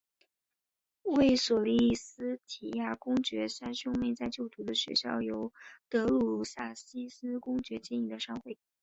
[1.03, 5.53] 为索利斯提亚公爵家三兄妹就读的学校由
[5.89, 8.57] 德鲁萨西斯公爵经营的商会。